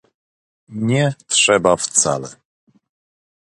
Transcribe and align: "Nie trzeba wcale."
"Nie 0.75 1.13
trzeba 1.27 1.75
wcale." 1.77 2.27